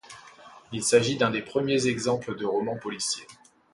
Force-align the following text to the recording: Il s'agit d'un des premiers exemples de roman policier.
Il 0.71 0.81
s'agit 0.83 1.15
d'un 1.15 1.29
des 1.29 1.43
premiers 1.43 1.85
exemples 1.85 2.35
de 2.35 2.43
roman 2.47 2.75
policier. 2.75 3.27